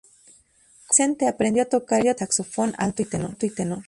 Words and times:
Como 0.01 0.79
adolescente 0.85 1.27
aprendió 1.27 1.61
a 1.61 1.67
tocar 1.67 2.03
el 2.07 2.17
saxofón 2.17 2.73
alto 2.79 3.03
y 3.03 3.05
tenor. 3.05 3.37